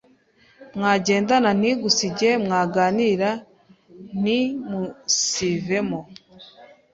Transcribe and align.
mwagendana 0.77 1.49
ntigusige, 1.59 2.29
mwaganira 2.43 3.29
ntiumunsivemo, 4.21 5.99